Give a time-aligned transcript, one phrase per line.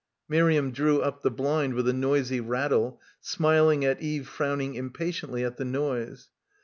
[0.27, 5.57] Miriam drew up the blind with a noisy rattle, smiling at Eve frowning impatiently at
[5.57, 6.29] the noise.